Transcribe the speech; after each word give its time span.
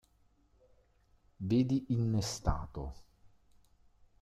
Vedi 1.37 1.85
"innestato". 1.89 2.93